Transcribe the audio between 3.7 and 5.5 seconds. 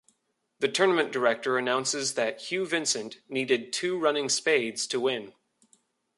two running spades to win.